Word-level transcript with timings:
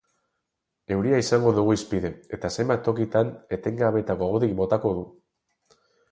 Euria 0.93 1.17
izango 1.23 1.51
dugu 1.57 1.75
hizpide 1.75 2.09
eta 2.37 2.49
zenbait 2.61 2.81
tokitan 2.87 3.29
etengabe 3.57 4.01
eta 4.05 4.15
gogotik 4.23 4.55
botako 4.61 4.95
du. 5.01 5.05